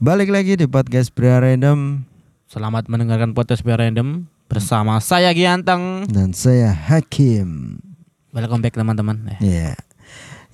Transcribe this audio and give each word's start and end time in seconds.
Balik 0.00 0.32
lagi 0.32 0.56
di 0.56 0.64
podcast 0.64 1.12
Bria 1.12 1.44
Random 1.44 2.00
Selamat 2.48 2.88
mendengarkan 2.88 3.36
podcast 3.36 3.60
Biar 3.60 3.84
Random 3.84 4.24
bersama 4.48 4.96
saya 4.96 5.28
Gianteng. 5.36 6.08
dan 6.08 6.32
saya 6.32 6.72
Hakim. 6.72 7.76
Welcome 8.32 8.64
back 8.64 8.80
teman-teman. 8.80 9.36
Ya. 9.44 9.76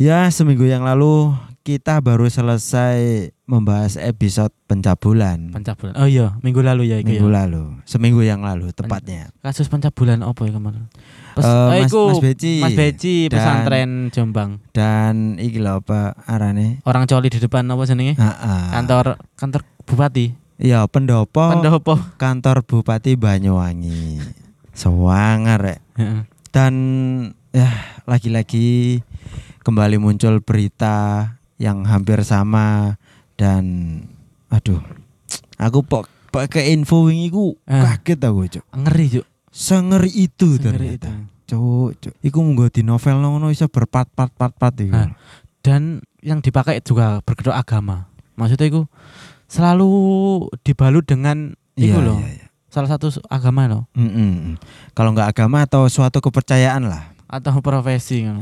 Ya, 0.03 0.27
seminggu 0.35 0.67
yang 0.67 0.83
lalu 0.83 1.31
kita 1.67 1.99
baru 1.99 2.31
selesai 2.31 3.27
membahas 3.43 3.99
episode 3.99 4.55
pencabulan. 4.65 5.51
pencabulan. 5.51 5.99
Oh 5.99 6.07
iya, 6.07 6.39
minggu 6.39 6.63
lalu 6.63 6.87
ya 6.87 7.03
Minggu 7.03 7.27
ya. 7.27 7.43
lalu, 7.43 7.75
seminggu 7.83 8.23
yang 8.23 8.39
lalu 8.41 8.71
tepatnya. 8.71 9.35
Kasus 9.43 9.67
pencabulan 9.67 10.23
apa 10.23 10.47
ya 10.47 10.55
kemarin? 10.55 10.87
Pes- 11.35 11.43
eh, 11.43 11.67
Mas- 11.83 11.91
iku, 11.91 12.03
Mas 12.09 12.23
Beci. 12.23 12.55
Mas 12.63 12.73
Beci 12.73 13.17
Dan- 13.27 13.33
pesantren 13.35 13.91
Jombang. 14.09 14.63
Dan 14.71 15.15
iki 15.37 15.59
lho 15.59 15.83
apa 15.83 16.15
arane? 16.23 16.79
Orang 16.87 17.05
coli 17.05 17.27
di 17.27 17.43
depan 17.43 17.67
apa 17.67 17.83
jenenge? 17.83 18.15
Kantor 18.71 19.19
kantor 19.35 19.61
bupati. 19.83 20.27
Iya, 20.57 20.87
pendopo 20.87 21.51
Pendopo. 21.51 21.99
kantor 22.17 22.63
Bupati 22.63 23.19
Banyuwangi. 23.19 24.23
Sewangar 24.73 25.59
rek. 25.61 25.81
Heeh. 25.99 26.31
Dan 26.49 26.75
ya 27.51 27.69
lagi-lagi 28.07 29.03
kembali 29.61 29.99
muncul 29.99 30.41
berita 30.41 31.36
yang 31.57 31.85
hampir 31.85 32.21
sama 32.21 32.97
dan 33.35 33.65
aduh 34.49 34.81
aku 35.57 35.81
pok 35.81 36.05
pakai 36.29 36.71
info 36.71 37.05
wingi 37.05 37.29
ku 37.29 37.57
Eh. 37.65 37.81
kaget 37.81 38.21
aku 38.23 38.41
cuk 38.51 38.65
Ngeri, 38.75 39.07
Cuk. 39.11 39.27
sengeri 39.49 40.11
itu 40.13 40.47
Ngeri 40.53 40.61
itu. 40.61 40.67
ternyata 41.01 41.11
cuk 41.47 41.91
cuk 41.99 42.15
iku 42.21 42.39
munggo 42.41 42.69
di 42.69 42.81
novel 42.81 43.19
ngono 43.19 43.49
iso 43.49 43.67
berpart-part-part-part 43.67 44.75
iku 44.83 44.95
Ah. 44.95 45.11
Dan 45.61 45.99
yang 46.23 46.39
dipakai 46.39 46.79
juga 46.79 47.19
berkedok 47.21 47.51
agama. 47.51 48.07
Maksudnya 48.35 48.69
itu 48.69 48.87
selalu 49.47 49.91
dibalut 50.61 51.03
dengan 51.03 51.55
itu 51.75 51.97
loh. 51.97 52.19
iya, 52.19 52.39
iya. 52.39 52.47
Salah 52.67 52.87
satu 52.89 53.09
agama 53.27 53.67
loh 53.67 53.83
Mm, 53.91 54.11
mm, 54.11 54.55
kalau 54.93 55.11
nggak 55.11 55.33
agama 55.33 55.65
atau 55.65 55.89
suatu 55.89 56.21
kepercayaan 56.21 56.87
lah 56.87 57.11
atau 57.27 57.59
profesi 57.59 58.23
ngono. 58.23 58.39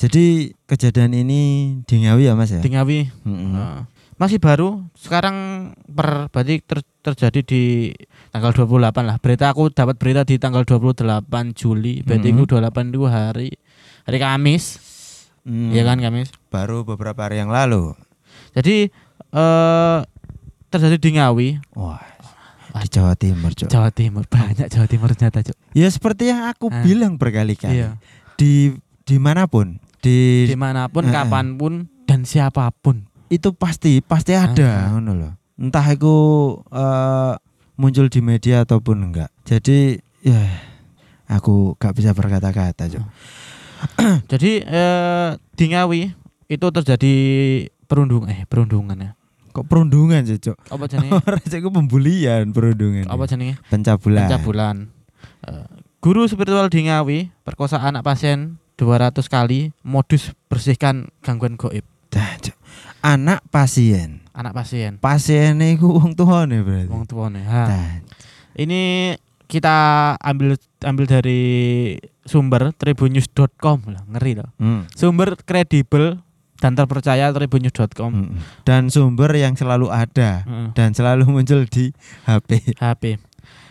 Jadi 0.00 0.24
kejadian 0.64 1.12
ini 1.12 1.40
di 1.84 1.94
Ngawi 2.00 2.24
ya 2.24 2.32
mas 2.32 2.48
ya 2.48 2.58
Di 2.58 2.72
Ngawi. 2.72 3.12
Nah, 3.22 3.84
masih 4.16 4.36
baru 4.36 4.84
sekarang 4.94 5.36
per 5.86 6.28
berarti 6.28 6.60
ter- 6.60 6.84
terjadi 7.00 7.40
di 7.40 7.62
tanggal 8.28 8.52
28 8.52 8.80
lah 9.02 9.16
berita 9.16 9.48
aku 9.48 9.68
dapat 9.68 9.96
berita 9.96 10.24
di 10.24 10.36
tanggal 10.36 10.64
28 10.64 11.04
Juli 11.52 12.00
berarti 12.00 12.28
Mhm. 12.28 12.36
itu 12.38 12.44
28 12.46 12.84
itu 12.90 13.00
hari 13.02 13.48
hari 14.04 14.18
Kamis 14.18 14.64
Mm. 15.40 15.72
ya 15.72 15.82
kan 15.82 15.96
Kamis 15.96 16.28
baru 16.46 16.84
beberapa 16.84 17.16
hari 17.18 17.40
yang 17.40 17.48
lalu 17.48 17.96
jadi 18.52 18.92
eh 19.30 19.98
terjadi 20.68 20.96
di 20.98 21.10
Ngawi 21.16 21.48
Wah, 21.72 22.04
di 22.76 22.88
Jawa 22.92 23.16
Timur, 23.16 23.50
Cuk. 23.50 23.66
Jawa 23.66 23.88
Timur 23.88 24.28
banyak 24.28 24.68
Jawa 24.68 24.84
Timur 24.84 25.08
ternyata 25.10 25.40
Cuk. 25.42 25.56
Ya 25.72 25.88
seperti 25.88 26.28
yang 26.28 26.44
aku 26.44 26.68
Ah. 26.68 26.84
bilang 26.84 27.16
berkali-kali. 27.16 27.72
iya 27.74 27.96
Di 28.36 28.76
di 29.02 29.16
mana 29.16 29.48
pun, 29.48 29.80
di 30.00 30.44
di 30.44 30.56
mana 30.56 30.86
pun 30.86 31.04
Eh, 31.04 31.08
eh. 31.08 31.14
kapan 31.14 31.54
pun 31.54 31.72
dan 32.04 32.24
siapa 32.24 32.68
pun 32.74 33.04
itu 33.28 33.52
pasti 33.52 34.00
pasti 34.00 34.32
ada, 34.32 34.90
Ah. 34.90 34.90
ngono 34.92 35.12
loh. 35.14 35.32
Entah 35.54 35.86
itu 35.86 36.14
eh, 36.66 37.32
muncul 37.76 38.06
di 38.06 38.20
media 38.20 38.60
ataupun 38.60 38.96
enggak. 39.02 39.30
Jadi 39.42 39.96
ya 40.20 40.40
aku 41.26 41.72
gak 41.74 41.94
bisa 41.94 42.10
berkata-kata, 42.10 42.90
Cuk. 42.90 43.04
jadi 44.28 44.50
eh 44.60 45.28
di 45.54 45.64
Ngawi 45.68 46.00
itu 46.46 46.66
terjadi 46.70 47.14
perundung 47.82 48.26
eh 48.26 48.44
perundungan 48.44 48.92
ya 48.94 49.12
Kok 49.50 49.64
perundungan 49.64 50.22
sih, 50.22 50.38
Cuk? 50.38 50.54
apa 50.64 50.84
jenenge 50.86 51.16
Ora 51.24 51.40
cek 51.40 51.58
ku 51.58 51.70
pembulian 51.70 52.50
perundungan. 52.50 53.02
apa 53.04 53.24
jenenge 53.24 53.56
Pencabulan. 53.66 54.28
pencabulan. 54.28 54.76
Eh, 55.42 55.66
guru 55.98 56.22
spiritual 56.24 56.68
di 56.68 56.84
Ngawi 56.84 57.18
perkosa 57.40 57.78
anak 57.78 58.02
pasien 58.02 58.59
200 58.80 59.20
kali 59.28 59.76
modus 59.84 60.32
bersihkan 60.48 61.12
gangguan 61.20 61.60
goib. 61.60 61.84
Anak 63.00 63.44
pasien. 63.48 64.20
anak 64.36 64.52
pasien 64.52 64.96
Pasiennya 65.00 65.72
iku 65.76 66.00
wong 66.00 66.12
tuane 66.16 66.60
berarti. 66.64 66.88
wong 66.88 67.04
tuane. 67.04 67.40
Ha. 67.44 67.64
Dah. 67.68 67.88
Ini 68.56 69.14
kita 69.44 69.76
ambil 70.16 70.56
ambil 70.84 71.04
dari 71.04 71.40
sumber 72.24 72.72
tribunnews.com 72.76 73.78
lah, 73.88 74.04
ngeri 74.16 74.40
loh. 74.40 74.48
Hmm. 74.56 74.84
Sumber 74.92 75.36
kredibel 75.40 76.20
dan 76.60 76.76
terpercaya 76.76 77.32
tribunnews.com. 77.32 78.12
Mm-mm. 78.12 78.36
Dan 78.68 78.92
sumber 78.92 79.32
yang 79.32 79.56
selalu 79.56 79.88
ada 79.88 80.44
Heeh. 80.44 80.76
dan 80.76 80.92
selalu 80.92 81.24
muncul 81.24 81.64
di 81.64 81.88
HP. 82.28 82.76
HP. 82.76 83.16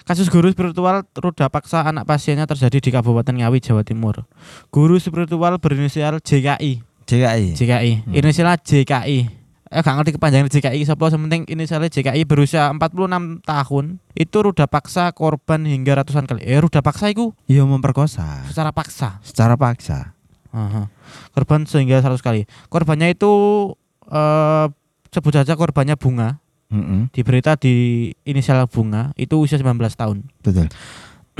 Kasus 0.09 0.25
guru 0.33 0.49
spiritual 0.49 1.05
ruda 1.13 1.53
paksa 1.53 1.85
anak 1.85 2.09
pasiennya 2.09 2.49
terjadi 2.49 2.81
di 2.81 2.89
Kabupaten 2.89 3.29
Ngawi, 3.29 3.61
Jawa 3.61 3.85
Timur. 3.85 4.25
Guru 4.73 4.97
spiritual 4.97 5.61
berinisial 5.61 6.17
JKI. 6.17 6.81
JKI. 7.05 7.53
JKI. 7.53 7.91
Hmm. 8.09 8.17
Inisialnya 8.17 8.57
JKI. 8.57 9.37
Eh 9.69 9.85
gak 9.85 10.01
ngerti 10.01 10.17
kepanjangan 10.17 10.49
JKI 10.49 10.81
sapa 10.81 11.13
sementing 11.13 11.45
inisialnya 11.45 11.93
JKI 11.93 12.25
berusia 12.25 12.73
46 12.73 13.45
tahun 13.45 13.85
itu 14.17 14.37
ruda 14.41 14.65
paksa 14.65 15.13
korban 15.13 15.61
hingga 15.61 16.01
ratusan 16.01 16.25
kali. 16.25 16.41
Eh 16.41 16.57
ruda 16.57 16.81
paksa 16.81 17.13
itu 17.13 17.37
Iya 17.45 17.69
memperkosa 17.69 18.49
secara 18.49 18.73
paksa. 18.73 19.21
secara 19.21 19.53
paksa. 19.61 20.17
Aha. 20.49 20.89
Korban 21.37 21.69
sehingga 21.69 22.01
100 22.01 22.17
kali. 22.25 22.49
Korbannya 22.73 23.13
itu 23.13 23.29
eh 24.09 24.65
sebut 25.13 25.37
saja 25.37 25.53
korbannya 25.53 25.93
bunga. 26.01 26.41
Mm-mm. 26.69 27.09
Di 27.09 27.21
berita 27.25 27.57
di 27.57 28.07
inisial 28.23 28.69
bunga 28.69 29.09
itu 29.17 29.41
usia 29.41 29.57
19 29.57 29.73
tahun. 29.93 30.17
Betul. 30.41 30.69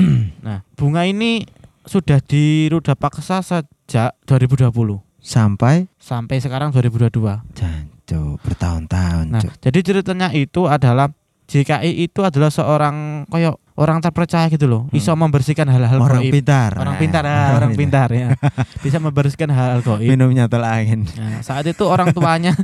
Nah, 0.40 0.64
bunga 0.80 1.04
ini 1.04 1.44
sudah 1.84 2.24
diruda 2.24 2.96
paksa 2.96 3.44
sejak 3.44 4.16
2020 4.24 4.72
Sampai 5.20 5.92
sampai 6.00 6.40
sekarang 6.40 6.72
2022. 6.72 7.20
jancuk 7.52 8.40
bertahun-tahun. 8.40 9.28
Nah, 9.28 9.44
jadi 9.60 9.78
ceritanya 9.84 10.32
itu 10.32 10.64
adalah 10.64 11.12
JKI 11.50 12.08
itu 12.08 12.24
adalah 12.24 12.48
seorang 12.48 13.28
koyok 13.28 13.69
orang 13.80 13.98
terpercaya 13.98 14.44
gitu 14.46 14.68
loh, 14.68 14.84
Hmm. 14.84 14.92
bisa 14.92 15.16
membersihkan 15.16 15.64
hal-hal 15.64 15.96
orang 15.98 16.20
goib. 16.20 16.30
pintar. 16.30 16.76
Orang 16.76 16.94
Ah, 16.94 17.00
pintar, 17.00 17.24
ah, 17.24 17.56
orang 17.56 17.72
pintar 17.72 18.08
ya. 18.12 18.36
Bisa 18.78 19.00
membersihkan 19.00 19.48
hal-hal 19.48 19.80
goib. 19.80 20.04
Minum 20.04 20.28
nyatol 20.28 20.60
angin. 20.60 21.08
Nah, 21.10 21.40
saat 21.40 21.64
itu 21.64 21.80
orang 21.82 22.12
tuanya 22.12 22.52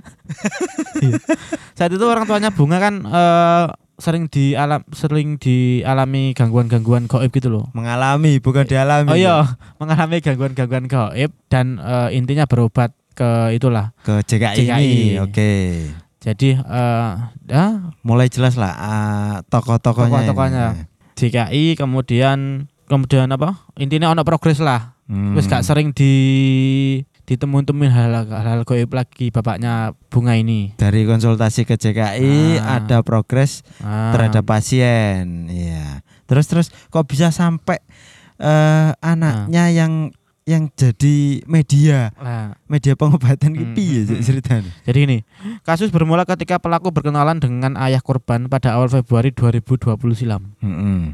Iya. 0.97 1.17
saat 1.73 1.89
itu 1.89 2.01
orang 2.03 2.25
tuanya 2.25 2.49
bunga 2.51 2.77
kan 2.79 2.95
eh, 3.03 3.65
sering 3.97 4.29
dialam 4.29 4.85
sering 4.91 5.37
dialami 5.37 6.33
gangguan-gangguan 6.33 7.05
goib 7.07 7.31
gitu 7.31 7.49
loh. 7.49 7.65
Mengalami 7.73 8.37
bukan 8.39 8.65
dialami. 8.65 9.09
Oh 9.09 9.17
iya, 9.17 9.57
mengalami 9.77 10.21
gangguan-gangguan 10.21 10.85
gaib 10.85 11.33
dan 11.49 11.77
eh, 11.79 12.13
intinya 12.13 12.45
berobat 12.45 12.93
ke 13.13 13.25
itulah. 13.51 13.97
Ke 13.99 14.21
JKI, 14.21 14.57
JKI. 14.63 14.77
ini. 14.77 15.17
Oke. 15.19 15.51
Jadi 16.19 16.53
eh 16.53 17.13
ya, 17.47 17.65
Mulai 18.03 18.27
jelas 18.27 18.57
lah 18.57 18.73
ah, 18.75 19.35
tokoh-tokohnya. 19.47 20.27
Tokoh-tokohnya. 20.27 20.67
JKI 21.17 21.75
kemudian 21.75 22.69
kemudian 22.87 23.27
apa? 23.29 23.67
Intinya 23.75 24.13
ono 24.13 24.23
progres 24.23 24.61
lah. 24.61 24.95
Hmm. 25.09 25.35
Wis 25.35 25.47
gak 25.47 25.65
sering 25.65 25.91
di 25.91 26.13
ditemuin-temuin 27.27 27.91
hal-hal 27.91 28.23
hal 28.31 28.63
gaib 28.63 28.95
lagi 28.95 29.35
bapaknya 29.35 29.91
bunga 30.07 30.39
ini. 30.39 30.79
dari 30.79 31.03
konsultasi 31.03 31.67
ke 31.67 31.75
JKI 31.75 32.63
Ah. 32.63 32.79
ada 32.79 33.03
progres 33.03 33.67
Ah, 33.83 34.15
terhadap 34.15 34.47
pasien. 34.47 35.51
Iya. 35.51 36.07
Terus 36.27 36.47
terus 36.47 36.67
kok 36.87 37.07
bisa 37.07 37.35
sampai 37.35 37.83
eh 38.37 38.91
anaknya 39.01 39.73
yang 39.73 40.15
yang 40.47 40.71
jadi 40.79 41.43
media 41.51 42.15
lah. 42.15 42.55
media 42.71 42.95
pengobatan 42.95 43.51
Hmm, 43.51 43.67
hmm. 43.67 43.75
piye 43.75 44.07
hmm, 44.07 44.15
hmm. 44.15 44.23
ceritanya? 44.23 44.73
Jadi 44.87 44.99
ini 45.03 45.19
kasus 45.67 45.91
bermula 45.91 46.23
ketika 46.23 46.63
pelaku 46.63 46.95
berkenalan 46.95 47.43
dengan 47.43 47.75
ayah 47.83 47.99
korban 47.99 48.47
pada 48.47 48.79
awal 48.79 48.87
Februari 48.87 49.35
2020 49.35 49.99
silam. 50.15 50.55
Mm-mm. 50.63 51.11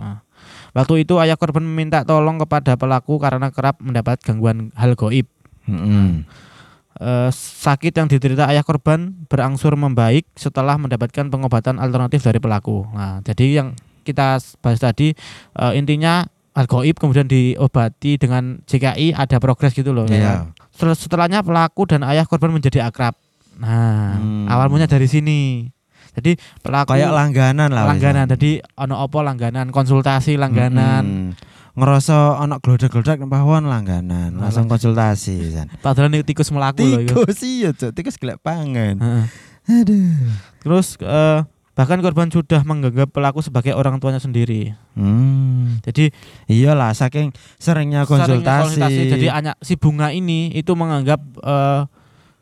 Waktu 0.76 1.08
itu 1.08 1.17
ayah 1.17 1.40
korban 1.40 1.64
meminta 1.64 2.05
tolong 2.05 2.37
kepada 2.44 2.76
pelaku 2.76 3.17
karena 3.17 3.49
kerap 3.49 3.81
mendapat 3.81 4.20
gangguan 4.20 4.69
hal 4.76 4.93
goib. 4.93 5.25
Mm-mm. 5.64 6.28
Eh, 7.00 7.31
sakit 7.32 7.96
yang 7.96 8.12
diderita 8.12 8.52
ayah 8.52 8.61
korban 8.61 9.17
berangsur 9.32 9.73
membaik 9.81 10.28
setelah 10.37 10.76
mendapatkan 10.76 11.32
pengobatan 11.32 11.81
alternatif 11.81 12.20
dari 12.20 12.37
pelaku. 12.37 12.85
Nah, 12.93 13.25
jadi 13.25 13.64
yang 13.64 13.69
kita 14.05 14.37
bahas 14.61 14.78
tadi 14.78 15.17
eh, 15.56 15.73
intinya 15.73 16.28
hal 16.52 16.66
goib 16.66 16.94
kemudian 16.94 17.25
diobati 17.25 18.16
dengan 18.16 18.60
JKI 18.62 19.12
ada 19.12 19.37
progres 19.37 19.72
gitu 19.72 19.90
loh. 19.90 20.04
Iya. 20.04 20.52
Setel- 20.69 20.94
Setelahnya 20.94 21.40
pelaku 21.40 21.84
dan 21.84 22.04
ayah 22.04 22.22
korban 22.22 22.50
menjadi 22.50 22.82
akrab. 22.82 23.16
Nah, 23.54 24.16
Hmm. 24.16 24.46
awal 24.46 24.69
mulanya 24.69 24.88
dari 24.88 25.04
sini. 25.04 25.69
Jadi 26.12 26.37
pelaku 26.60 26.93
Kayak 26.93 27.08
langganan 27.10 27.69
lah. 27.69 27.88
langganan. 27.88 28.28
Jadi 28.28 28.60
ono 28.75 29.00
opo 29.00 29.20
langganan, 29.20 29.69
konsultasi 29.69 30.37
langganan. 30.37 31.04
Mm-mm. 31.32 31.50
ngerasa 31.72 32.37
anak 32.37 32.60
glodak-glodak 32.60 33.16
nang 33.16 33.32
pawon 33.32 33.64
langganan, 33.64 34.37
langsung 34.37 34.69
konsultasi. 34.69 35.56
Padahal 35.81 36.12
ini 36.12 36.20
tikus 36.20 36.52
melaku 36.52 36.84
loh. 36.84 37.00
iku. 37.00 37.25
Tikus 37.25 37.40
iya, 37.43 37.72
Cuk. 37.72 37.96
Tikus 37.96 38.20
gelek 38.20 38.37
pangan. 38.38 39.00
Heeh. 39.00 39.25
Aduh. 39.81 40.37
Terus 40.60 41.00
eh, 41.00 41.40
bahkan 41.72 42.04
korban 42.04 42.28
sudah 42.28 42.60
menganggap 42.62 43.08
pelaku 43.08 43.40
sebagai 43.40 43.72
orang 43.72 43.96
tuanya 43.96 44.20
sendiri. 44.20 44.76
Hmm. 44.92 45.80
Jadi 45.80 46.12
Iyalah 46.44 46.92
saking 46.92 47.32
seringnya 47.56 48.04
seringnya 48.04 48.04
konsultasi. 48.04 49.08
Jadi 49.08 49.26
anak 49.26 49.56
si 49.60 49.80
bunga 49.80 50.12
ini 50.12 50.52
itu 50.52 50.72
menganggap 50.76 51.20
eh, 51.40 51.80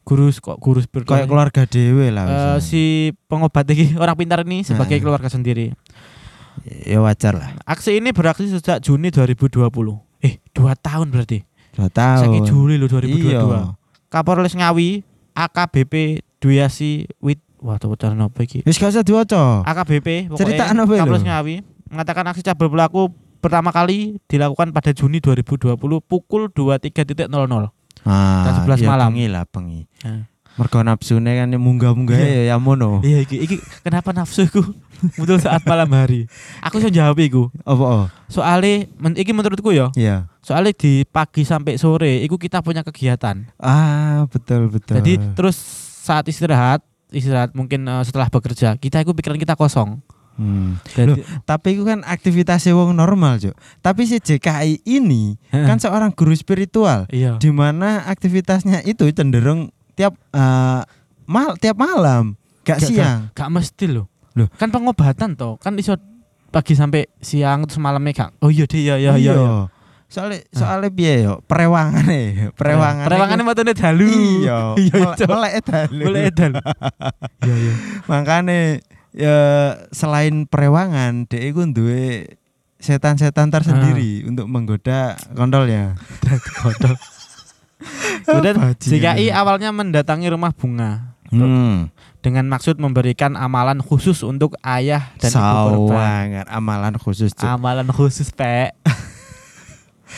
guru 0.03 0.27
kok 0.35 0.59
guru 0.59 0.83
spiritual 0.83 1.23
kayak 1.23 1.31
keluarga 1.31 1.63
dewe 1.71 2.11
lah. 2.11 2.27
misalnya. 2.27 2.59
si 2.59 3.15
pengobat 3.31 3.63
ini 3.71 3.95
orang 4.03 4.17
pintar 4.19 4.43
ini 4.43 4.67
sebagai 4.67 4.99
Nah. 4.99 5.03
keluarga 5.07 5.29
sendiri. 5.31 5.71
ya 6.67 6.99
wajar 6.99 7.39
lah. 7.39 7.51
Aksi 7.63 8.03
ini 8.03 8.11
beraksi 8.11 8.51
sejak 8.51 8.83
Juni 8.83 9.15
2020. 9.15 9.71
Eh, 10.21 10.43
dua 10.51 10.75
tahun 10.75 11.09
berarti. 11.15 11.47
Dua 11.73 11.87
tahun. 11.89 12.27
Saiki 12.27 12.41
Juli 12.51 12.75
loh 12.77 12.91
2022. 12.91 13.31
Iya. 13.31 13.73
Kapolres 14.11 14.59
Ngawi 14.59 15.07
AKBP 15.33 16.19
Duyasi 16.43 17.07
Wit 17.23 17.39
Wah, 17.61 17.77
cara 17.77 18.17
apa 18.17 18.41
iki? 18.41 18.65
Wis 18.65 18.81
gak 18.81 18.97
usah 18.97 19.05
diwaca. 19.05 19.61
AKBP 19.69 20.33
pokoknya 20.33 20.41
Ceritaan 20.41 20.77
apa 20.81 20.93
Kapolres? 20.97 21.25
Ngawi 21.25 21.55
mengatakan 21.93 22.25
aksi 22.33 22.41
cabul 22.41 22.73
pelaku 22.73 23.13
pertama 23.45 23.69
kali 23.69 24.17
dilakukan 24.25 24.73
pada 24.73 24.97
Juni 24.97 25.21
2020 25.21 25.77
pukul 26.01 26.49
23.00. 26.49 27.29
Ah, 28.09 28.45
Jam 28.49 28.55
11 28.65 28.81
iya, 28.81 28.89
malam. 28.89 29.09
bengi 29.13 29.27
lah 29.29 29.45
bengi. 29.45 29.85
Nah. 30.05 30.25
Mergo 30.59 30.83
nafsune 30.83 31.31
kan 31.31 31.47
munggah-munggah 31.55 32.19
ya 32.19 32.43
ya 32.53 32.57
mono. 32.59 32.99
Iya 33.07 33.23
iki, 33.23 33.39
iki 33.39 33.57
kenapa 33.87 34.11
nafsuku 34.11 34.61
muncul 35.17 35.39
saat 35.39 35.63
malam 35.63 35.89
hari? 35.95 36.27
Aku 36.65 36.83
bisa 36.83 36.91
jawab 36.91 37.17
iku. 37.23 37.49
Apa? 37.63 37.85
oh? 37.87 38.07
Soalnya 38.27 38.91
men, 38.99 39.15
iki 39.15 39.31
menurutku 39.31 39.71
ya, 39.71 39.95
Iya. 39.95 40.27
soalnya 40.43 40.75
di 40.75 41.07
pagi 41.07 41.47
sampai 41.47 41.79
sore 41.79 42.21
iku 42.27 42.35
kita 42.35 42.61
punya 42.67 42.83
kegiatan. 42.83 43.47
Ah, 43.63 44.27
betul 44.27 44.69
betul. 44.69 44.99
Jadi 44.99 45.23
terus 45.39 45.57
saat 46.03 46.27
istirahat, 46.27 46.83
istirahat 47.13 47.55
mungkin 47.55 47.87
eh, 47.87 48.03
setelah 48.07 48.31
bekerja, 48.31 48.79
kita 48.79 49.03
itu 49.03 49.13
pikiran 49.15 49.39
kita 49.39 49.55
kosong. 49.55 50.01
Hmm. 50.41 50.81
Jadi 50.97 51.21
Tapi 51.45 51.77
itu 51.77 51.85
kan 51.85 52.01
aktivitasnya 52.01 52.73
wong 52.73 52.97
normal, 52.97 53.37
Cuk. 53.37 53.53
Tapi 53.85 54.09
si 54.09 54.17
JKI 54.17 54.89
ini 54.89 55.37
kan 55.53 55.77
seorang 55.77 56.17
guru 56.17 56.33
spiritual 56.33 57.05
iya. 57.13 57.37
di 57.37 57.53
mana 57.53 58.09
aktivitasnya 58.09 58.81
itu 58.89 59.05
cenderung 59.13 59.69
tiap 59.93 60.17
eh, 60.33 60.83
mal 61.29 61.61
tiap 61.61 61.77
malam, 61.77 62.41
gak 62.65 62.81
Gak- 62.81 62.89
siang. 62.89 63.21
Gak 63.37 63.51
mesti 63.53 63.85
loh. 63.91 64.09
Loh. 64.39 64.49
Kan 64.57 64.73
pengobatan 64.73 65.37
toh, 65.37 65.61
kan 65.61 65.77
iso 65.77 65.99
pagi 66.51 66.75
sampai 66.75 67.07
siang 67.21 67.69
terus 67.69 67.79
malamnya 67.79 68.27
gak. 68.27 68.31
Oh 68.41 68.49
iya 68.49 68.65
deh, 68.65 68.81
iya 68.81 68.97
iya 68.97 69.13
iya. 69.21 69.35
iya. 69.37 69.69
Soalnya 70.11 70.43
soalnya 70.51 70.91
piye 70.91 71.23
yo? 71.23 71.39
Perewangane, 71.47 72.51
perewangane. 72.53 73.07
Perewangannya 73.07 73.45
matane 73.47 73.73
dalu. 73.73 74.11
Iya, 74.43 74.59
Iya, 74.83 74.93
melek- 74.93 75.17
Cuk. 75.17 75.29
melek 75.31 75.53
dalu. 75.63 76.03
Boleh 76.03 76.23
edan. 76.27 76.53
Iya 77.41 77.55
iya. 77.55 77.75
Makane 78.05 78.59
ya 79.15 79.39
selain 79.91 80.45
perewangan, 80.45 81.25
dia 81.25 81.41
itu 81.41 81.63
duwe 81.65 82.37
setan-setan 82.77 83.49
tersendiri 83.49 84.27
Ah. 84.27 84.29
untuk 84.29 84.47
menggoda 84.47 85.15
kontolnya. 85.31 85.95
Kontol. 86.59 86.99
Kemudian 88.27 88.57
Bajingan. 88.59 89.17
JKI 89.17 89.27
awalnya 89.31 89.71
mendatangi 89.71 90.27
rumah 90.29 90.53
bunga 90.53 91.17
Hmm. 91.31 91.95
dengan 92.19 92.45
maksud 92.45 92.77
memberikan 92.77 93.39
amalan 93.39 93.79
khusus 93.79 94.21
untuk 94.21 94.59
ayah 94.61 95.15
dan 95.17 95.31
ibu 95.31 95.39
korban. 95.87 95.95
Sawangan 95.95 96.47
amalan 96.51 96.95
khusus 96.99 97.31
Cuk. 97.31 97.47
Amalan 97.47 97.89
khusus, 97.89 98.35
Pak. 98.35 98.75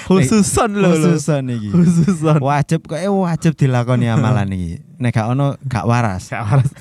Khususan 0.06 0.70
loh. 0.74 0.90
lho. 0.90 1.12
Khususan 1.14 1.44
iki. 1.48 1.68
Khususan. 1.70 2.36
Wajib 2.38 2.80
kok 2.84 2.96
eh, 2.96 3.08
wajib 3.08 3.52
dilakoni 3.54 4.06
amalan 4.06 4.48
iki. 4.48 4.80
Nek 4.98 5.10
gak 5.10 5.28
ono 5.28 5.54
gak 5.62 5.84
waras. 5.84 6.28
Gak 6.28 6.42
waras. 6.42 6.70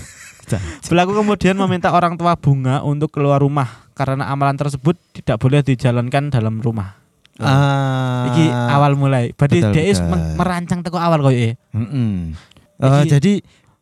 Pelaku 0.84 1.16
kemudian 1.16 1.56
meminta 1.56 1.90
orang 1.90 2.16
tua 2.16 2.36
bunga 2.36 2.84
untuk 2.84 3.08
keluar 3.10 3.40
rumah 3.40 3.88
karena 3.94 4.28
amalan 4.28 4.56
tersebut 4.56 5.00
tidak 5.13 5.40
boleh 5.40 5.62
dijalankan 5.62 6.28
dalam 6.28 6.60
rumah. 6.60 7.00
Ah. 7.40 8.28
Iki 8.28 8.46
awal 8.50 8.94
mulai. 8.94 9.31
Berarti 9.31 9.63
Betul, 9.63 9.74
dia 9.74 9.84
is 9.88 9.98
betul. 9.98 10.36
merancang 10.36 10.80
teko 10.81 11.00
awal 11.00 11.19
koyo 11.22 11.40
e. 11.40 11.52
Mm-mm. 11.72 12.36
Eh, 12.78 12.86
Iki- 13.02 13.10
jadi 13.10 13.34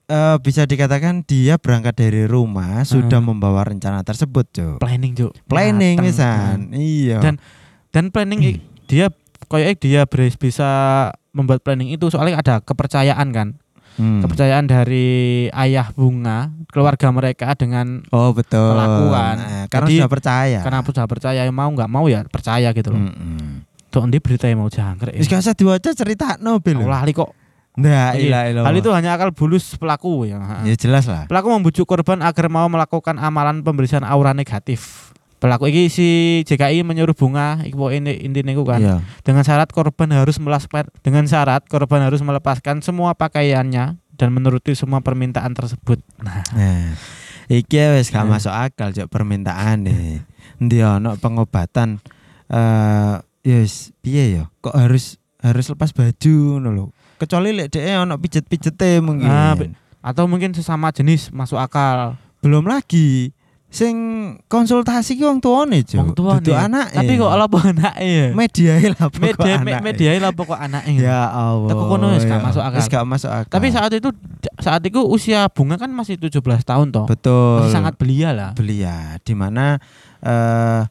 eh, 0.08 0.38
bisa 0.40 0.64
dikatakan 0.64 1.22
dia 1.22 1.58
berangkat 1.58 1.98
dari 1.98 2.24
rumah 2.24 2.82
sudah 2.84 3.18
Ah. 3.18 3.26
membawa 3.26 3.66
rencana 3.66 4.00
tersebut, 4.02 4.46
Cuk. 4.50 4.78
planning, 4.78 5.14
Cuk. 5.14 5.34
Planning 5.46 5.98
misan. 6.00 6.70
Iya. 6.72 7.18
Dan- 7.20 7.42
Dan 7.90 8.14
planning 8.14 8.42
i- 8.46 8.62
dia 8.90 9.10
koyo 9.50 9.66
dia 9.76 10.06
beres 10.06 10.38
bisa 10.38 10.70
membuat 11.34 11.66
planning 11.66 11.90
itu 11.90 12.08
soalnya 12.14 12.40
ada 12.40 12.56
kepercayaan 12.62 13.30
kan. 13.34 13.58
Hmm. 14.00 14.24
Kepercayaan 14.24 14.64
dari 14.64 15.50
ayah 15.52 15.92
bunga, 15.92 16.56
keluarga 16.72 17.12
mereka 17.12 17.52
dengan 17.60 18.00
Oh, 18.16 18.32
betul. 18.32 18.72
Kelakuan. 18.72 19.36
Nah, 19.36 19.66
karena 19.68 19.88
Jadi, 19.92 19.98
sudah 20.00 20.12
percaya. 20.14 20.60
karena 20.64 20.80
sudah 20.88 21.06
percaya 21.10 21.42
mau 21.52 21.68
nggak 21.68 21.92
mau 21.92 22.08
ya 22.08 22.24
percaya 22.24 22.72
gitu 22.72 22.96
loh. 22.96 23.02
Mm-mm. 23.02 23.68
Tuh 23.92 24.06
endi 24.06 24.22
berita 24.24 24.48
yang 24.48 24.64
mau 24.64 24.72
jangkrik. 24.72 25.18
Wis 25.18 25.28
gak 25.28 25.44
usah 25.44 25.58
diwaca 25.58 25.90
cerita 25.92 26.38
no, 26.40 26.62
Bil. 26.62 26.80
Aku 26.80 26.88
lali 26.88 27.12
kok. 27.12 27.34
Nah, 27.80 28.14
ilah 28.14 28.52
ilah. 28.52 28.64
Hal 28.68 28.76
itu 28.76 28.90
hanya 28.92 29.16
akal 29.16 29.32
bulus 29.32 29.76
pelaku 29.80 30.30
ya. 30.30 30.38
ya 30.64 30.76
jelas 30.78 31.08
lah. 31.10 31.26
Pelaku 31.26 31.48
membujuk 31.60 31.90
korban 31.90 32.20
agar 32.22 32.48
mau 32.48 32.68
melakukan 32.68 33.16
amalan 33.18 33.66
pemberian 33.66 34.06
aura 34.06 34.36
negatif. 34.36 35.09
Pelaku 35.40 35.72
ini 35.72 35.88
si 35.88 36.08
JKI 36.44 36.84
menyuruh 36.84 37.16
bunga, 37.16 37.64
iku 37.64 37.88
ini 37.90 38.12
intinya 38.22 38.52
iku 38.52 38.68
kan. 38.68 38.80
Iya. 38.84 38.96
Dengan 39.24 39.48
syarat 39.48 39.72
korban 39.72 40.12
harus 40.12 40.36
melepaskan 40.36 40.92
dengan 41.00 41.24
syarat 41.26 41.64
korban 41.66 42.04
harus 42.04 42.20
melepaskan 42.20 42.84
semua 42.84 43.16
pakaiannya 43.16 43.96
dan 44.20 44.30
menuruti 44.30 44.76
semua 44.76 45.00
permintaan 45.00 45.56
tersebut. 45.56 46.04
Nah, 46.20 46.44
Nah, 46.52 46.92
iki 47.48 47.80
wis 47.96 48.12
gak 48.12 48.28
Nah. 48.28 48.36
masuk 48.36 48.52
akal 48.52 48.92
cok 48.92 49.08
permintaan 49.08 49.88
nih. 49.88 50.20
Endi 50.60 50.84
ono 50.84 51.16
pengobatan 51.16 52.04
eh 52.52 53.16
yes, 53.42 53.96
piye 54.04 54.36
ya? 54.36 54.44
Kok 54.60 54.76
harus 54.76 55.16
harus 55.40 55.72
lepas 55.72 55.96
baju 55.96 56.36
ngono 56.60 56.70
lho. 56.70 56.86
Kecuali 57.16 57.56
lek 57.56 57.72
dhek 57.72 57.96
ono 57.98 58.20
pijet-pijete 58.20 59.00
mungkin. 59.00 59.32
Ah, 59.32 59.56
be- 59.56 59.72
atau 60.00 60.28
mungkin 60.28 60.52
sesama 60.52 60.92
jenis 60.92 61.32
masuk 61.32 61.56
akal. 61.56 62.20
Belum 62.40 62.64
lagi 62.64 63.32
sing 63.70 63.96
konsultasi 64.46 65.14
ki 65.14 65.24
wong 65.24 65.38
tuane, 65.38 65.86
Cok. 65.86 65.96
Wong 65.96 66.12
tuane. 66.12 66.42
Dudu 66.42 66.52
anake. 66.52 66.96
Tapi 66.96 67.12
kok 67.16 67.30
ala 67.30 67.46
anake 67.46 68.02
ya? 68.04 68.28
media 68.34 68.74
lah 68.90 69.08
pokok 69.08 69.22
Media 69.22 69.54
me- 69.56 69.72
anake. 69.72 69.84
media 69.86 70.10
lah 70.18 70.32
pokok 70.34 70.58
anake. 70.58 70.92
Ya 70.98 71.22
Allah. 71.30 71.70
Teko 71.70 71.84
kono 71.86 72.06
wis 72.12 72.26
gak 72.26 72.36
ya. 72.36 72.44
masuk 72.44 72.62
akal. 72.62 72.78
Wis 72.82 72.88
gak 72.88 73.06
masuk 73.06 73.30
akal. 73.30 73.54
Tapi 73.54 73.68
saat 73.70 73.92
itu 73.94 74.10
saat 74.58 74.82
itu 74.82 75.00
usia 75.04 75.46
bunga 75.48 75.78
kan 75.78 75.90
masih 75.90 76.18
17 76.18 76.42
tahun 76.60 76.90
toh. 76.90 77.06
betul. 77.06 77.62
Masih 77.62 77.72
sangat 77.72 77.94
belia 77.96 78.30
lah. 78.34 78.52
belia 78.52 79.22
di 79.22 79.34
mana 79.34 79.78
eh 80.20 80.82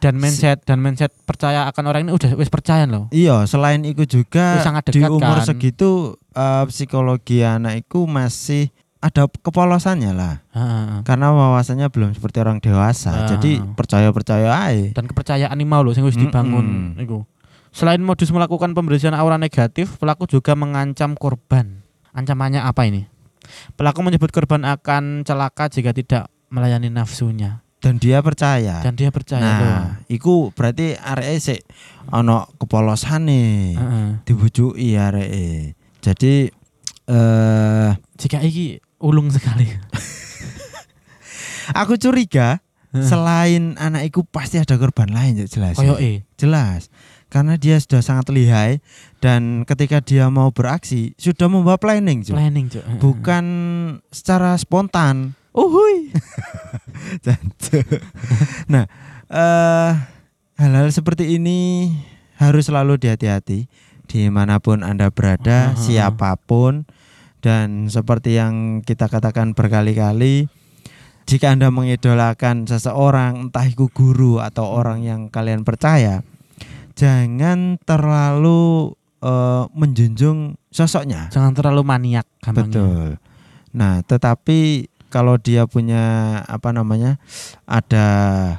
Dan 0.00 0.16
mindset 0.16 0.64
dan 0.64 0.80
mindset 0.80 1.12
percaya 1.20 1.68
akan 1.68 1.84
orang 1.84 2.08
ini 2.08 2.16
udah 2.16 2.32
wis 2.32 2.48
percaya 2.48 2.88
loh. 2.88 3.12
Iya, 3.12 3.44
selain 3.44 3.84
itu 3.84 4.08
juga 4.08 4.56
Wis 4.56 4.64
sangat 4.64 4.88
di 4.88 4.96
dekat, 4.96 5.12
umur 5.12 5.36
kan? 5.36 5.44
segitu 5.44 5.90
eh, 6.32 6.64
psikologi 6.64 7.44
anak 7.44 7.84
itu 7.84 8.08
masih 8.08 8.72
ada 9.00 9.24
kepolosannya 9.26 10.12
lah. 10.12 10.44
Heeh. 10.52 11.00
Karena 11.08 11.32
wawasannya 11.32 11.88
belum 11.88 12.12
seperti 12.12 12.44
orang 12.44 12.60
dewasa. 12.60 13.24
Ah. 13.24 13.28
Jadi 13.32 13.56
percaya-percaya 13.60 14.48
aja. 14.52 14.92
dan 14.92 15.08
kepercayaan 15.08 15.56
ini 15.56 15.64
mau 15.64 15.80
loh 15.80 15.96
sing 15.96 16.04
wis 16.04 16.20
dibangun 16.20 16.94
iku. 17.00 17.24
Selain 17.72 18.02
modus 18.02 18.28
melakukan 18.34 18.74
pemberian 18.74 19.14
aura 19.14 19.38
negatif, 19.38 19.94
pelaku 19.96 20.26
juga 20.26 20.52
mengancam 20.58 21.14
korban. 21.16 21.80
Ancamannya 22.10 22.60
apa 22.60 22.82
ini? 22.84 23.06
Pelaku 23.78 24.02
menyebut 24.04 24.28
korban 24.34 24.66
akan 24.66 25.22
celaka 25.22 25.70
jika 25.70 25.94
tidak 25.94 26.28
melayani 26.50 26.90
nafsunya 26.90 27.62
Dan 27.80 27.96
dia 28.02 28.20
percaya. 28.20 28.82
dan 28.82 28.98
dia 28.98 29.08
percaya 29.14 29.40
loh. 29.40 29.54
nah, 29.64 29.86
iku 30.10 30.50
berarti 30.52 30.98
areke 30.98 31.38
sik 31.40 31.60
ana 32.12 32.44
kepolosane. 32.60 33.78
Heeh. 33.78 34.08
Dibujuki 34.28 34.98
areke. 34.98 35.78
Jadi 36.04 36.50
eh 37.08 37.90
Jika 38.20 38.44
iki 38.44 38.82
ulung 39.00 39.32
sekali. 39.32 39.64
aku 41.80 41.96
curiga 41.96 42.60
Heeh. 42.90 43.06
selain 43.06 43.78
anak 43.78 44.10
iku 44.10 44.26
pasti 44.26 44.58
ada 44.58 44.74
korban 44.76 45.10
lain 45.10 45.38
jelas. 45.46 45.78
Koyo 45.78 45.96
e. 45.96 46.26
Jelas. 46.36 46.90
Karena 47.30 47.54
dia 47.54 47.78
sudah 47.78 48.02
sangat 48.02 48.26
lihai 48.34 48.82
dan 49.22 49.62
ketika 49.62 50.02
dia 50.02 50.26
mau 50.26 50.50
beraksi 50.50 51.14
sudah 51.14 51.46
membawa 51.46 51.78
planning, 51.78 52.26
Cuk. 52.26 52.34
planning, 52.34 52.66
Cuk. 52.66 52.82
Bukan 52.98 53.44
secara 54.10 54.58
spontan. 54.58 55.38
Uhuy. 55.54 56.10
Jancuk. 57.24 57.86
nah, 58.66 58.90
eh 59.30 59.92
hal-hal 60.58 60.90
seperti 60.90 61.38
ini 61.38 61.90
harus 62.34 62.66
selalu 62.66 62.98
dihati-hati 62.98 63.70
di 64.10 64.20
mana 64.26 64.58
pun 64.58 64.82
anda 64.82 65.06
berada, 65.14 65.70
Ah. 65.70 65.78
siapa 65.78 66.34
pun 66.34 66.82
dan 67.40 67.88
seperti 67.88 68.36
yang 68.36 68.84
kita 68.84 69.08
katakan 69.08 69.56
berkali-kali, 69.56 70.48
jika 71.24 71.52
anda 71.52 71.72
mengidolakan 71.72 72.68
seseorang, 72.68 73.48
entah 73.48 73.64
itu 73.64 73.88
guru 73.92 74.40
atau 74.40 74.68
orang 74.68 75.04
yang 75.04 75.20
kalian 75.32 75.64
percaya, 75.64 76.20
jangan 76.94 77.80
terlalu 77.82 78.92
eh, 79.24 79.64
menjunjung 79.72 80.60
sosoknya. 80.68 81.32
Jangan 81.32 81.52
terlalu 81.56 81.82
maniak 81.84 82.28
gampangnya. 82.44 82.68
Betul. 82.70 83.08
Nah, 83.70 84.02
tetapi 84.02 84.90
kalau 85.10 85.38
dia 85.38 85.66
punya 85.66 86.38
apa 86.46 86.70
namanya 86.70 87.18
ada 87.66 88.06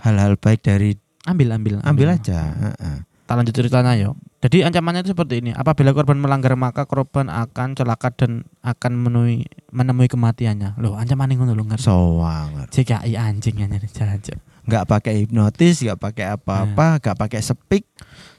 hal-hal 0.04 0.36
baik 0.36 0.64
dari 0.64 1.00
ambil 1.24 1.56
ambil 1.56 1.74
ambil 1.88 2.08
aja. 2.12 2.40
Heeh. 2.52 2.96
Tak 3.28 3.36
lanjut 3.40 3.56
ceritanya 3.56 3.96
yo. 3.96 4.20
Jadi 4.42 4.66
ancamannya 4.66 5.06
itu 5.06 5.14
seperti 5.14 5.46
ini. 5.46 5.52
Apabila 5.54 5.94
korban 5.94 6.18
melanggar 6.18 6.58
maka 6.58 6.90
korban 6.90 7.30
akan 7.30 7.78
celaka 7.78 8.10
dan 8.10 8.50
akan 8.66 8.92
menemui 8.98 9.46
menemui 9.70 10.10
kematiannya. 10.10 10.82
Loh, 10.82 10.98
ancamannya 10.98 11.38
ngono 11.38 11.54
lho 11.54 11.66
ngerti. 11.70 11.86
Soang. 11.86 12.66
CKI 12.74 13.14
anjingnya 13.22 13.70
nyari 13.70 13.86
jajan. 13.86 14.42
Nggak 14.66 14.90
pakai 14.90 15.14
hipnotis, 15.22 15.86
nggak 15.86 16.00
pakai 16.02 16.26
apa-apa, 16.34 16.98
nggak 16.98 17.18
pakai 17.22 17.42
sepik. 17.46 17.86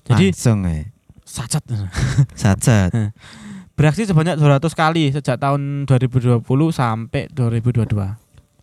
Jadi 0.02 0.34
langsung 0.34 0.66
eh. 0.66 0.90
sacat. 1.22 1.62
Sacat. 2.42 2.90
Beraksi 3.78 4.02
sebanyak 4.02 4.36
200 4.36 4.74
kali 4.74 5.14
sejak 5.14 5.38
tahun 5.38 5.86
2020 5.86 6.42
sampai 6.74 7.30
2022. 7.30 8.21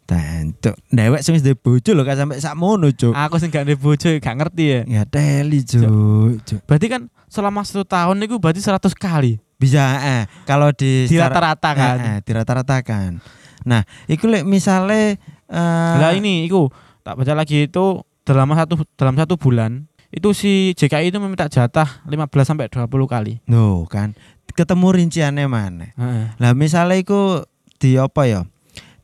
Tentu. 0.09 0.73
Dewek 0.89 1.21
sing 1.21 1.37
wis 1.37 1.45
duwe 1.45 1.53
bojo 1.53 1.93
lho 1.93 2.01
gak 2.01 2.17
sampai 2.17 2.41
sakmono, 2.41 2.89
Cuk. 2.89 3.13
Aku 3.13 3.37
sih 3.37 3.53
gak 3.53 3.69
ada 3.69 3.77
bojo, 3.77 4.09
gak 4.17 4.35
ngerti 4.41 4.65
ya. 4.65 4.81
Ya 4.89 5.03
teli, 5.05 5.61
Cuk. 5.61 6.65
Berarti 6.65 6.87
kan 6.89 7.13
selama 7.29 7.61
satu 7.61 7.85
tahun 7.85 8.25
itu 8.25 8.41
berarti 8.41 8.57
100 8.57 8.89
kali 8.97 9.37
Bisa 9.61 10.01
eh 10.01 10.23
kalau 10.49 10.73
di 10.73 11.05
di 11.05 11.15
rata-rata 11.21 11.69
kan. 11.77 11.95
Eh, 12.01 12.09
eh, 12.09 12.17
dirata-ratakan. 12.25 13.21
Nah, 13.69 13.85
iku 14.09 14.25
lek 14.25 14.47
misale 14.49 15.21
eh 15.45 15.95
Lah 16.01 16.17
ini, 16.17 16.49
iku 16.49 16.73
tak 17.05 17.21
baca 17.21 17.33
lagi 17.37 17.69
itu 17.69 18.01
dalam 18.25 18.49
satu 18.55 18.81
dalam 18.97 19.13
satu 19.13 19.37
bulan 19.37 19.85
itu 20.09 20.33
si 20.33 20.73
JKI 20.73 21.13
itu 21.13 21.21
meminta 21.21 21.45
jatah 21.45 22.01
15 22.09 22.33
sampai 22.41 22.65
20 22.65 22.89
kali. 23.05 23.45
no 23.45 23.85
kan 23.85 24.17
ketemu 24.57 24.87
rinciannya 24.89 25.45
mana. 25.45 25.93
Heeh. 25.93 26.25
Lah 26.41 26.51
misalnya 26.57 26.97
iku 26.97 27.45
di 27.77 27.95
apa 27.95 28.25
ya? 28.25 28.41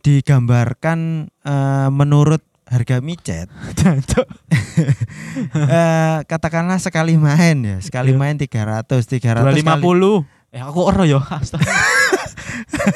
Digambarkan 0.05 0.99
eh, 1.41 1.89
menurut 1.89 2.45
harga 2.65 2.97
micet 2.97 3.49
eh, 5.55 6.17
katakanlah 6.23 6.77
sekali 6.77 7.13
main 7.15 7.57
ya 7.61 7.77
sekali 7.79 8.13
Iya. 8.13 8.17
main 8.17 8.35
300 8.37 8.85
300 8.85 9.41
kali 9.41 9.61
250. 9.61 10.25
Eh 10.49 10.61
aku 10.61 10.79
ora 10.81 11.03
ya. 11.03 11.19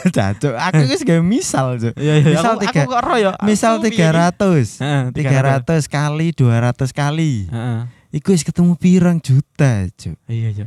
Cacuk, 0.09 0.53
aku 0.53 0.81
wis 0.85 1.03
gawe 1.03 1.19
misal 1.19 1.75
Cuk. 1.77 1.93
Iya 1.93 2.13
iya. 2.17 2.29
Misal 2.31 2.53
aku, 2.55 2.61
tiga- 2.63 2.81
aku 2.81 2.89
kok 2.89 2.99
ora 2.99 3.15
ya. 3.19 3.31
misal 3.41 3.73
Aku 3.75 3.83
piye 3.83 3.91
iki? 3.91 4.01
300 4.05 4.79
Heeh, 4.79 5.03
300 5.11 5.65
kali 5.87 6.27
200 6.31 6.93
kali 6.93 7.33
Heeh. 7.45 7.79
iku 8.11 8.31
wis 8.31 8.41
ketemu 8.41 8.73
pirang 8.75 9.17
juta 9.19 9.85
Cuk. 9.91 10.15
Iya 10.25 10.49
iya. 10.51 10.65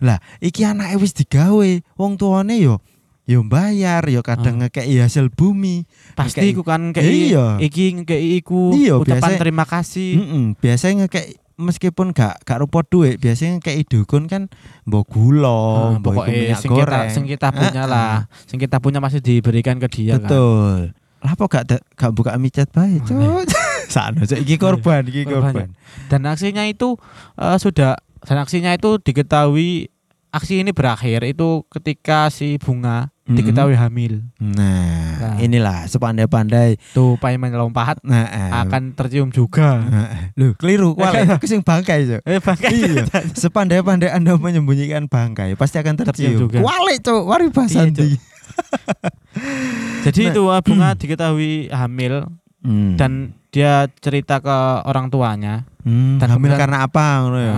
Lah, 0.00 0.16
iki 0.40 0.64
anake 0.64 0.96
wis 0.96 1.12
digawe, 1.12 1.70
wong 1.94 2.16
tuane 2.16 2.56
yo 2.56 2.80
yo 3.24 3.40
bayar, 3.42 4.02
yo 4.06 4.20
kadang 4.20 4.58
ngekeki 4.58 4.98
hasil 4.98 5.28
bumi. 5.28 5.84
Pasti 6.12 6.40
Ngekei- 6.40 6.52
iku 6.52 6.62
kan 6.62 6.90
kayak 6.90 7.06
Iya. 7.06 7.46
iki 7.58 7.84
ngekei 7.96 8.36
iku 8.36 8.72
Iya, 8.72 8.96
ucapan 8.96 9.20
biasa- 9.28 9.38
terima 9.38 9.64
kasih. 9.64 10.10
Heeh, 10.16 10.44
biasanya 10.56 10.94
ngekeki 11.04 11.32
meskipun 11.56 12.10
gak 12.10 12.40
gak 12.42 12.58
rupa 12.58 12.80
duit, 12.82 13.16
biasanya 13.16 13.58
ngekeki 13.58 13.82
dukun 13.86 14.24
kan 14.24 14.48
mbok 14.82 15.06
gula, 15.06 15.52
Ah, 15.52 16.00
mbok 16.00 16.24
minyak 16.24 16.56
sing 16.58 16.70
kita, 16.70 16.88
goreng. 16.88 17.08
sing 17.10 17.24
kita 17.24 17.48
punya 17.50 17.70
Heeh. 17.76 17.86
lah, 17.86 18.14
sing 18.44 18.56
kita 18.56 18.76
punya 18.78 18.98
masih 18.98 19.20
diberikan 19.20 19.76
ke 19.76 19.86
dia 19.86 20.16
kan. 20.16 20.24
Betul. 20.24 20.76
Lah 21.20 21.30
apa 21.30 21.44
gak 21.46 21.62
gak 21.94 22.12
buka 22.12 22.32
micet 22.34 22.66
bae, 22.70 22.96
Cuk. 22.98 23.14
Sakno 23.92 24.24
Cuk. 24.24 24.40
iki 24.40 24.56
korban, 24.56 25.04
iki 25.04 25.22
Korban, 25.22 25.52
korban. 25.52 25.68
Dan 26.08 26.24
aksinya 26.24 26.64
itu 26.64 26.96
eh, 27.36 27.58
sudah 27.58 28.00
dan 28.20 28.36
aksinya 28.38 28.70
itu 28.70 28.96
diketahui 28.96 29.92
aksi 30.30 30.62
ini 30.62 30.70
berakhir 30.70 31.22
itu 31.22 31.62
ketika 31.68 32.26
si 32.28 32.54
bunga 32.56 33.10
Mhm. 33.24 33.36
diketahui 33.36 33.74
hamil. 33.74 34.26
Nah, 34.38 35.14
Nah. 35.20 35.36
inilah 35.38 35.86
sepandai-pandai 35.86 36.78
Tuh 36.90 37.14
payment 37.16 37.52
lompat 37.52 38.02
nah, 38.02 38.26
eh, 38.26 38.50
akan 38.56 38.90
tercium 38.92 39.30
juga. 39.30 39.78
Nah, 39.78 40.34
Loh, 40.34 40.54
keliru. 40.54 40.94
Wale, 40.94 41.22
aku 41.38 41.46
sing 41.46 41.62
bangkai, 41.62 42.06
Cuk. 42.08 42.22
Eh 42.24 42.38
bangkai. 42.38 42.70
Iya, 42.72 43.06
sepandai-pandai 43.32 44.10
Anda 44.10 44.34
menyembunyikan 44.34 45.06
bangkai, 45.06 45.54
pasti 45.54 45.78
akan 45.78 45.94
Tercium 45.94 46.10
tercium. 46.34 46.40
juga. 46.40 46.58
Wale, 46.58 46.98
Cuk, 46.98 47.22
wari 47.24 47.46
Iya, 47.46 47.54
basandi. 47.54 48.10
Jadi 50.04 50.20
Nah. 50.24 50.30
itu 50.32 50.42
eh, 50.48 50.60
bunga 50.62 50.88
diketahui 50.94 51.52
hamil 51.70 52.26
Hmm. 52.60 52.92
dan 52.94 53.32
dia 53.50 53.88
cerita 53.98 54.36
ke 54.38 54.56
orang 54.84 55.08
tuanya 55.08 55.64
Hmm, 55.80 56.20
dan 56.20 56.28
hamil 56.30 56.52
kemudian- 56.52 56.60
karena 56.60 56.78
apa 56.84 57.04
ya? 57.34 57.56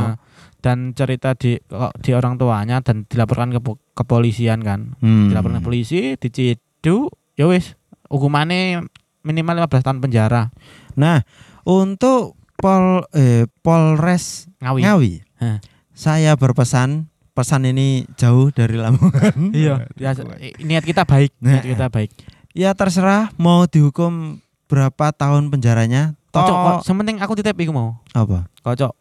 Dan 0.63 0.95
cerita 0.95 1.35
di 1.35 1.59
di 1.99 2.11
orang 2.11 2.39
tuanya 2.39 2.79
dan 2.79 3.03
dilaporkan 3.05 3.51
ke 3.51 3.59
po- 3.59 3.83
kepolisian 3.93 4.63
kan. 4.63 4.95
Hmm. 4.97 5.27
dilaporkan 5.29 5.59
ke 5.59 5.65
polisi 5.65 6.01
diciduk 6.17 7.11
ya 7.35 7.45
wis 7.45 7.75
hukumannya 8.07 8.87
minimal 9.21 9.59
15 9.61 9.83
tahun 9.83 9.99
penjara 9.99 10.55
Nah, 10.93 11.25
untuk 11.63 12.37
Pol 12.55 13.03
eh, 13.11 13.49
Polres 13.59 14.47
ngawi 14.59 14.81
Ngawi, 14.83 15.13
Hah. 15.37 15.59
saya 15.91 16.35
berpesan 16.35 17.09
pesan 17.33 17.65
ini 17.65 18.05
jauh 18.15 18.49
dari 18.49 18.77
Lamongan. 18.77 19.51
iya 19.57 19.89
ya, 19.95 20.13
niat 20.61 20.85
kita 20.85 21.03
baik 21.03 21.33
Nah. 21.39 21.57
niat 21.57 21.67
kita 21.67 21.87
baik 21.89 22.13
Ya 22.53 22.71
terserah 22.71 23.33
mau 23.35 23.65
dihukum 23.65 24.37
berapa 24.69 25.11
tahun 25.11 25.49
penjaranya. 25.49 26.13
kocok 26.29 26.45
Toh 26.47 26.57
kok 26.63 26.77
sementing 26.85 27.17
aku 27.17 27.33
titip 27.35 27.57
iku 27.57 27.73
mau 27.73 27.97
apa? 28.13 28.45
kocok 28.61 28.93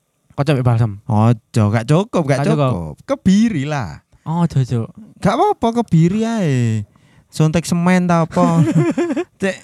kocok 0.41 0.53
mbek 0.55 0.65
balsam 0.65 0.91
Ojo, 1.05 1.63
gak 1.69 1.85
cukup, 1.85 2.23
gak 2.25 2.41
Gak 2.41 2.47
cukup. 2.49 2.71
cukup. 2.71 2.93
Kebiri 3.05 3.63
lah. 3.63 4.01
oh 4.23 4.43
jojo 4.43 4.89
Gak 5.17 5.33
apa-apa 5.33 5.67
kebiri 5.79 6.21
ae. 6.21 6.83
Suntik 7.27 7.63
semen 7.63 8.05
ta 8.05 8.25
apa. 8.25 8.65
cek 9.41 9.55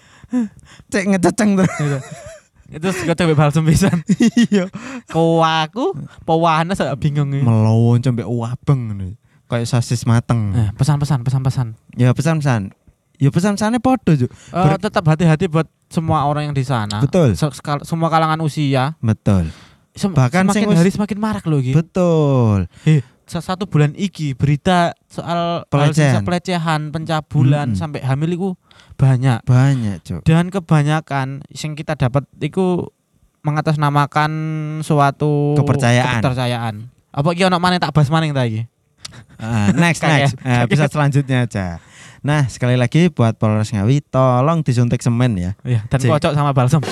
cek 0.87 1.03
ngececeng 1.07 1.57
terus. 1.57 2.03
itu 2.67 2.83
kocok 2.83 3.23
mbek 3.25 3.37
balsam 3.37 3.63
pisan 3.63 3.97
Iya. 4.45 4.67
kau 5.07 5.39
aku 5.39 5.95
pewana 6.21 6.71
saya 6.71 6.93
bingung 6.93 7.31
Melon 7.31 7.99
sampai 7.99 8.23
wabeng 8.23 8.91
ngono. 8.91 9.15
Kayak 9.47 9.65
sosis 9.65 10.03
mateng. 10.03 10.51
Eh, 10.51 10.69
pesan-pesan 10.75 11.23
pesan-pesan 11.23 11.67
Ya 11.95 12.11
pesan-pesan. 12.11 12.75
Ya 13.17 13.31
pesan-pesannya 13.31 13.79
podo, 13.79 14.11
Juk. 14.11 14.27
Eh, 14.27 14.51
Ber- 14.53 14.77
tetap 14.77 15.01
hati-hati 15.03 15.47
buat 15.47 15.65
semua 15.87 16.27
orang 16.27 16.51
yang 16.51 16.53
di 16.53 16.61
sana 16.61 16.99
Betul. 16.99 17.31
Sekal- 17.33 17.81
semua 17.81 18.11
kalangan 18.11 18.37
usia 18.43 18.99
Betul. 18.99 19.47
Sem- 19.97 20.13
Bahkan 20.13 20.47
semakin 20.47 20.71
hari 20.71 20.89
semakin 20.89 21.17
marak 21.17 21.43
loh 21.43 21.59
gitu 21.59 21.75
Betul. 21.75 22.69
sa- 23.23 23.43
satu 23.43 23.65
bulan 23.65 23.91
iki 23.93 24.31
berita 24.31 24.95
soal 25.03 25.67
Pelecehan. 25.67 26.23
pelecehan, 26.23 26.81
pencabulan 26.89 27.67
Mm-mm. 27.67 27.75
sampai 27.75 27.99
hamil 27.99 28.31
iku 28.31 28.49
banyak 28.95 29.43
Banyak, 29.43 29.97
Cuk. 30.01 30.21
dan 30.23 30.47
kebanyakan 30.47 31.43
yang 31.43 31.73
kita 31.73 31.93
dapat 31.93 32.23
iku 32.37 32.87
mengatasnamakan 33.41 34.31
suatu 34.79 35.53
Kepercayaan. 35.55 36.19
kepercayaan. 36.19 36.75
Apa 37.09 37.27
iki 37.31 37.43
ono 37.43 37.57
maneh 37.57 37.77
tak 37.77 37.91
bahas 37.91 38.07
maning 38.07 38.31
ta 38.31 38.43
iki? 38.43 38.63
Ah, 39.35 39.69
next 39.75 39.99
Kayak- 39.99 40.31
next. 40.31 40.35
Ah, 40.41 40.63
episode 40.63 40.89
selanjutnya 40.89 41.43
aja. 41.43 41.79
Nah, 42.19 42.45
sekali 42.45 42.75
lagi 42.75 43.07
buat 43.07 43.35
Polres 43.35 43.69
Ngawi 43.69 44.01
tolong 44.03 44.59
disuntik 44.61 44.99
semen 44.99 45.37
ya. 45.37 45.51
Iya, 45.61 45.85
dan 45.85 45.97
Cek. 45.97 46.09
kocok 46.09 46.31
sama 46.33 46.51
balsam. 46.51 46.81